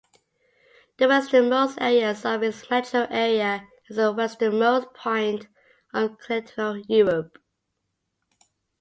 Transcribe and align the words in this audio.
The 0.97 1.07
westernmost 1.07 1.79
areas 1.79 2.25
of 2.25 2.41
its 2.41 2.67
metro 2.71 3.05
area 3.11 3.67
is 3.87 3.97
the 3.97 4.11
westernmost 4.11 4.95
point 4.95 5.47
of 5.93 6.17
Continental 6.17 6.79
Europe. 6.87 7.37